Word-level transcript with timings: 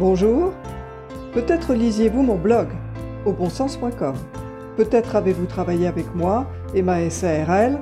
Bonjour. 0.00 0.50
Peut-être 1.34 1.72
lisiez-vous 1.72 2.22
mon 2.22 2.34
blog 2.34 2.66
au 3.24 3.32
bonsens.com. 3.32 4.14
Peut-être 4.76 5.14
avez-vous 5.14 5.46
travaillé 5.46 5.86
avec 5.86 6.12
moi 6.16 6.46
et 6.74 6.82
ma 6.82 7.08
SARL, 7.08 7.78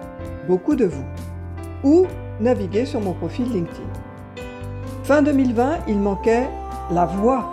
beaucoup 0.46 0.75
de 0.76 0.84
vous. 0.84 1.04
Ou 1.84 2.04
navigué 2.38 2.84
sur 2.84 3.00
mon 3.00 3.14
profil 3.14 3.46
LinkedIn. 3.50 3.88
Fin 5.04 5.22
2020, 5.22 5.79
il 5.88 5.98
manquait 6.00 6.50
la 6.90 7.06
voix. 7.06 7.48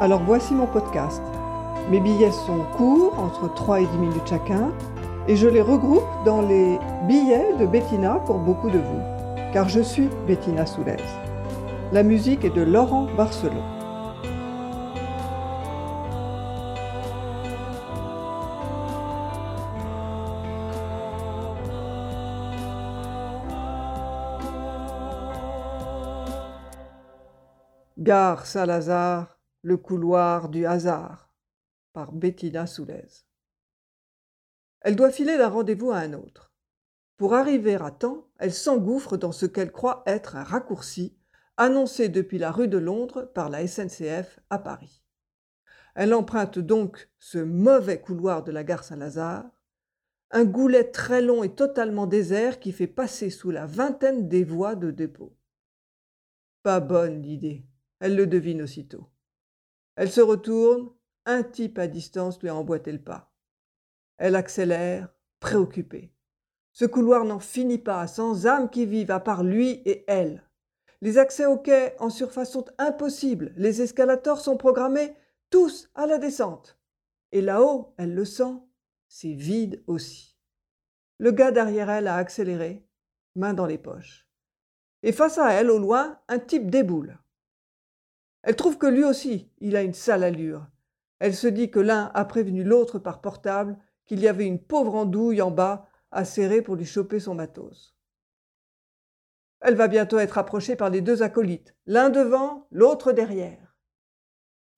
Alors 0.00 0.22
voici 0.24 0.54
mon 0.54 0.66
podcast. 0.66 1.20
Mes 1.90 1.98
billets 1.98 2.30
sont 2.30 2.66
courts, 2.76 3.18
entre 3.18 3.52
3 3.52 3.80
et 3.80 3.86
10 3.86 3.98
minutes 3.98 4.28
chacun, 4.28 4.70
et 5.26 5.34
je 5.34 5.48
les 5.48 5.62
regroupe 5.62 6.06
dans 6.24 6.42
les 6.42 6.78
billets 7.08 7.56
de 7.58 7.66
Bettina 7.66 8.20
pour 8.26 8.38
beaucoup 8.38 8.70
de 8.70 8.78
vous, 8.78 9.02
car 9.52 9.68
je 9.68 9.80
suis 9.80 10.08
Bettina 10.28 10.66
Soulez. 10.66 10.96
La 11.92 12.04
musique 12.04 12.44
est 12.44 12.54
de 12.54 12.62
Laurent 12.62 13.08
Barcelot. 13.16 13.77
Gare 28.00 28.46
Saint-Lazare, 28.46 29.40
le 29.62 29.76
couloir 29.76 30.50
du 30.50 30.64
hasard, 30.66 31.34
par 31.92 32.12
Bettina 32.12 32.64
Soulez. 32.64 33.08
Elle 34.82 34.94
doit 34.94 35.10
filer 35.10 35.36
d'un 35.36 35.48
rendez-vous 35.48 35.90
à 35.90 35.96
un 35.96 36.12
autre. 36.12 36.52
Pour 37.16 37.34
arriver 37.34 37.74
à 37.74 37.90
temps, 37.90 38.28
elle 38.38 38.54
s'engouffre 38.54 39.16
dans 39.16 39.32
ce 39.32 39.46
qu'elle 39.46 39.72
croit 39.72 40.04
être 40.06 40.36
un 40.36 40.44
raccourci 40.44 41.18
annoncé 41.56 42.08
depuis 42.08 42.38
la 42.38 42.52
rue 42.52 42.68
de 42.68 42.78
Londres 42.78 43.32
par 43.34 43.48
la 43.48 43.66
SNCF 43.66 44.38
à 44.48 44.60
Paris. 44.60 45.02
Elle 45.96 46.14
emprunte 46.14 46.60
donc 46.60 47.10
ce 47.18 47.38
mauvais 47.38 48.00
couloir 48.00 48.44
de 48.44 48.52
la 48.52 48.62
gare 48.62 48.84
Saint-Lazare, 48.84 49.50
un 50.30 50.44
goulet 50.44 50.84
très 50.92 51.20
long 51.20 51.42
et 51.42 51.52
totalement 51.52 52.06
désert 52.06 52.60
qui 52.60 52.70
fait 52.70 52.86
passer 52.86 53.28
sous 53.28 53.50
la 53.50 53.66
vingtaine 53.66 54.28
des 54.28 54.44
voies 54.44 54.76
de 54.76 54.92
dépôt. 54.92 55.36
Pas 56.62 56.78
bonne 56.78 57.22
l'idée, 57.22 57.66
elle 58.00 58.16
le 58.16 58.26
devine 58.26 58.62
aussitôt. 58.62 59.08
Elle 59.96 60.10
se 60.10 60.20
retourne, 60.20 60.90
un 61.24 61.42
type 61.42 61.78
à 61.78 61.88
distance 61.88 62.40
lui 62.40 62.48
a 62.48 62.54
emboîté 62.54 62.92
le 62.92 63.02
pas. 63.02 63.32
Elle 64.16 64.36
accélère, 64.36 65.08
préoccupée. 65.40 66.12
Ce 66.72 66.84
couloir 66.84 67.24
n'en 67.24 67.40
finit 67.40 67.78
pas, 67.78 68.06
sans 68.06 68.46
âme 68.46 68.70
qui 68.70 68.86
vive 68.86 69.10
à 69.10 69.20
part 69.20 69.42
lui 69.42 69.82
et 69.84 70.04
elle. 70.06 70.44
Les 71.00 71.18
accès 71.18 71.46
au 71.46 71.56
quai 71.56 71.94
en 71.98 72.10
surface 72.10 72.52
sont 72.52 72.66
impossibles, 72.78 73.52
les 73.56 73.82
escalators 73.82 74.40
sont 74.40 74.56
programmés 74.56 75.14
tous 75.50 75.90
à 75.94 76.06
la 76.06 76.18
descente. 76.18 76.78
Et 77.32 77.40
là-haut, 77.40 77.94
elle 77.98 78.14
le 78.14 78.24
sent, 78.24 78.54
c'est 79.08 79.32
vide 79.32 79.82
aussi. 79.86 80.36
Le 81.18 81.32
gars 81.32 81.50
derrière 81.50 81.90
elle 81.90 82.06
a 82.06 82.16
accéléré, 82.16 82.86
main 83.34 83.54
dans 83.54 83.66
les 83.66 83.78
poches. 83.78 84.28
Et 85.02 85.12
face 85.12 85.38
à 85.38 85.52
elle, 85.52 85.70
au 85.70 85.78
loin, 85.78 86.20
un 86.28 86.38
type 86.38 86.70
déboule. 86.70 87.18
Elle 88.48 88.56
trouve 88.56 88.78
que 88.78 88.86
lui 88.86 89.04
aussi, 89.04 89.46
il 89.58 89.76
a 89.76 89.82
une 89.82 89.92
sale 89.92 90.24
allure. 90.24 90.66
Elle 91.18 91.34
se 91.34 91.48
dit 91.48 91.70
que 91.70 91.80
l'un 91.80 92.10
a 92.14 92.24
prévenu 92.24 92.64
l'autre 92.64 92.98
par 92.98 93.20
portable 93.20 93.76
qu'il 94.06 94.20
y 94.20 94.26
avait 94.26 94.46
une 94.46 94.58
pauvre 94.58 94.94
andouille 94.94 95.42
en 95.42 95.50
bas 95.50 95.86
à 96.10 96.24
serrer 96.24 96.62
pour 96.62 96.74
lui 96.74 96.86
choper 96.86 97.20
son 97.20 97.34
matos. 97.34 97.94
Elle 99.60 99.74
va 99.74 99.86
bientôt 99.86 100.18
être 100.18 100.38
approchée 100.38 100.76
par 100.76 100.88
les 100.88 101.02
deux 101.02 101.22
acolytes, 101.22 101.76
l'un 101.84 102.08
devant, 102.08 102.66
l'autre 102.70 103.12
derrière. 103.12 103.76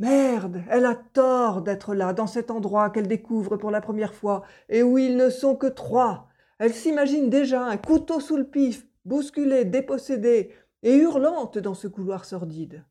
Merde, 0.00 0.64
elle 0.68 0.84
a 0.84 0.96
tort 0.96 1.62
d'être 1.62 1.94
là, 1.94 2.12
dans 2.12 2.26
cet 2.26 2.50
endroit 2.50 2.90
qu'elle 2.90 3.06
découvre 3.06 3.56
pour 3.56 3.70
la 3.70 3.80
première 3.80 4.14
fois, 4.14 4.42
et 4.68 4.82
où 4.82 4.98
ils 4.98 5.16
ne 5.16 5.30
sont 5.30 5.54
que 5.54 5.68
trois. 5.68 6.26
Elle 6.58 6.74
s'imagine 6.74 7.30
déjà 7.30 7.62
un 7.66 7.76
couteau 7.76 8.18
sous 8.18 8.36
le 8.36 8.48
pif, 8.48 8.84
bousculée, 9.04 9.64
dépossédée, 9.64 10.52
et 10.82 10.96
hurlante 10.96 11.58
dans 11.58 11.74
ce 11.74 11.86
couloir 11.86 12.24
sordide. 12.24 12.84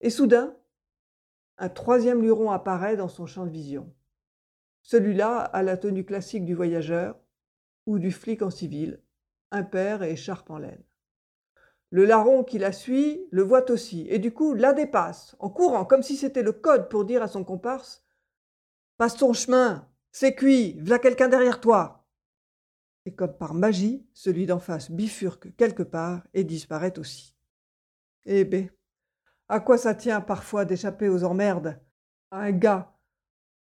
Et 0.00 0.10
soudain, 0.10 0.56
un 1.58 1.68
troisième 1.68 2.22
luron 2.22 2.50
apparaît 2.50 2.96
dans 2.96 3.08
son 3.08 3.26
champ 3.26 3.46
de 3.46 3.50
vision. 3.50 3.92
Celui-là 4.82 5.38
a 5.38 5.62
la 5.62 5.76
tenue 5.76 6.04
classique 6.04 6.44
du 6.44 6.54
voyageur 6.54 7.18
ou 7.86 7.98
du 7.98 8.10
flic 8.10 8.42
en 8.42 8.50
civil, 8.50 9.02
impair 9.50 10.02
et 10.02 10.12
écharpe 10.12 10.50
en 10.50 10.58
laine. 10.58 10.84
Le 11.90 12.04
larron 12.04 12.44
qui 12.44 12.58
la 12.58 12.72
suit 12.72 13.26
le 13.30 13.42
voit 13.42 13.70
aussi, 13.70 14.06
et 14.10 14.18
du 14.18 14.32
coup 14.32 14.54
la 14.54 14.72
dépasse, 14.72 15.36
en 15.38 15.48
courant, 15.48 15.84
comme 15.84 16.02
si 16.02 16.16
c'était 16.16 16.42
le 16.42 16.52
code 16.52 16.88
pour 16.88 17.04
dire 17.04 17.22
à 17.22 17.28
son 17.28 17.44
comparse 17.44 18.04
Passe 18.96 19.16
ton 19.16 19.32
chemin, 19.32 19.88
c'est 20.10 20.34
cuit, 20.34 20.78
v'là 20.80 20.98
quelqu'un 20.98 21.28
derrière 21.28 21.60
toi. 21.60 22.06
Et 23.04 23.14
comme 23.14 23.36
par 23.36 23.54
magie, 23.54 24.06
celui 24.14 24.46
d'en 24.46 24.58
face 24.58 24.90
bifurque 24.90 25.54
quelque 25.56 25.82
part 25.82 26.26
et 26.34 26.44
disparaît 26.44 26.98
aussi. 26.98 27.36
Eh 28.24 28.44
bé, 28.44 28.72
à 29.48 29.60
quoi 29.60 29.78
ça 29.78 29.94
tient 29.94 30.20
parfois 30.20 30.64
d'échapper 30.64 31.08
aux 31.08 31.24
emmerdes? 31.24 31.78
Un 32.30 32.50
gars 32.50 32.92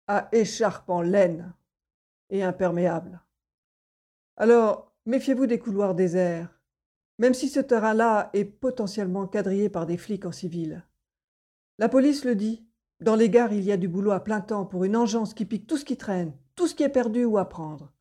à 0.06 0.28
écharpe 0.32 0.88
en 0.88 1.02
laine 1.02 1.54
et 2.30 2.42
imperméable. 2.42 3.22
Alors, 4.36 4.92
méfiez-vous 5.06 5.46
des 5.46 5.58
couloirs 5.58 5.94
déserts, 5.94 6.60
même 7.18 7.34
si 7.34 7.48
ce 7.48 7.60
terrain-là 7.60 8.30
est 8.32 8.44
potentiellement 8.44 9.26
quadrillé 9.26 9.68
par 9.68 9.86
des 9.86 9.96
flics 9.96 10.26
en 10.26 10.32
civil. 10.32 10.84
La 11.78 11.88
police 11.88 12.24
le 12.24 12.34
dit, 12.34 12.66
dans 13.00 13.16
les 13.16 13.30
gares 13.30 13.52
il 13.52 13.62
y 13.62 13.72
a 13.72 13.76
du 13.76 13.88
boulot 13.88 14.12
à 14.12 14.20
plein 14.20 14.40
temps 14.40 14.64
pour 14.64 14.84
une 14.84 14.96
engeance 14.96 15.34
qui 15.34 15.44
pique 15.44 15.66
tout 15.66 15.76
ce 15.76 15.84
qui 15.84 15.96
traîne, 15.96 16.32
tout 16.54 16.66
ce 16.66 16.74
qui 16.74 16.82
est 16.82 16.88
perdu 16.88 17.24
ou 17.24 17.38
à 17.38 17.48
prendre, 17.48 17.92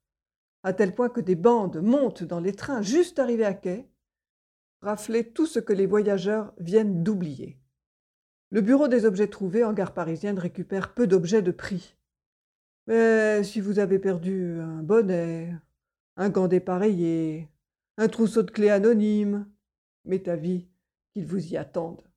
à 0.64 0.74
tel 0.74 0.96
point 0.96 1.10
que 1.10 1.22
des 1.22 1.36
bandes 1.36 1.82
montent 1.82 2.24
dans 2.24 2.40
les 2.40 2.54
trains 2.54 2.82
juste 2.82 3.20
arrivés 3.20 3.46
à 3.46 3.54
quai, 3.54 3.90
rafler 4.82 5.32
tout 5.32 5.46
ce 5.46 5.60
que 5.60 5.74
les 5.74 5.86
voyageurs 5.86 6.54
viennent 6.58 7.04
d'oublier. 7.04 7.60
Le 8.53 8.62
bureau 8.62 8.88
des 8.88 9.06
objets 9.06 9.30
trouvés 9.30 9.64
en 9.64 9.74
gare 9.74 9.96
parisienne 9.96 10.38
récupère 10.38 10.94
peu 10.94 11.08
d'objets 11.08 11.41
de 11.41 11.50
prix. 11.50 11.96
Mais 12.86 13.44
si 13.44 13.59
vous 13.59 13.80
avez 13.80 13.97
perdu 13.97 14.59
un 14.59 14.84
bonnet, 14.84 15.52
un 16.18 16.30
gant 16.30 16.47
dépareillé, 16.47 17.50
un 17.97 18.08
trousseau 18.08 18.44
de 18.44 18.52
clés 18.52 18.69
anonyme, 18.69 19.52
m'est 20.06 20.28
avis 20.28 20.68
qu'ils 21.12 21.25
vous 21.25 21.52
y 21.52 21.58
attendent. 21.58 22.08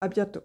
À 0.00 0.08
bientôt. 0.08 0.42